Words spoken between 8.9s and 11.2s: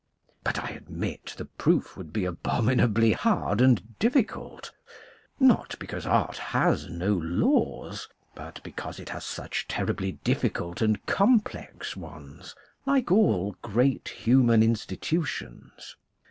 it has such terribly diffi cult and